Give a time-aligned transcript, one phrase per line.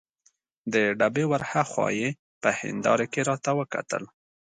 [0.73, 2.09] د ډبې ور هاخوا یې
[2.41, 4.03] په هندارې کې راته وکتل.